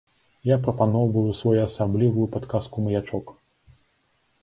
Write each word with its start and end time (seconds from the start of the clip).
Я 0.51 0.55
прапаноўваю 0.67 1.35
своеасаблівую 1.41 2.25
падказку-маячок. 2.39 3.39